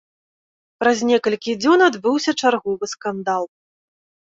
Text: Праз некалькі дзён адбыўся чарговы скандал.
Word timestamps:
Праз 0.83 0.97
некалькі 1.09 1.51
дзён 1.67 1.79
адбыўся 1.89 2.31
чарговы 2.41 2.85
скандал. 2.97 3.43